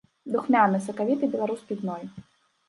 Духмяны, 0.35 0.79
сакавіты 0.87 1.29
беларускі 1.35 1.79
гной. 1.83 2.03